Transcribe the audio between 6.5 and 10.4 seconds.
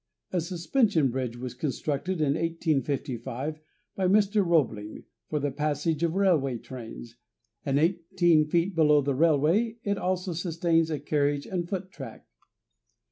trains, and eighteen feet below the railway it also